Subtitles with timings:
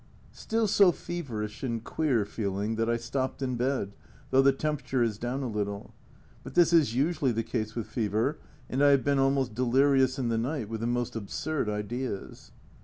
[0.33, 3.93] Still so feverish and queer feeling that I stopped in bed,
[4.31, 5.93] though the temperature is down a little;
[6.43, 10.29] but this is usually the case with fever, and I have been almost delirious in
[10.29, 12.51] the night with the most absurd ideas.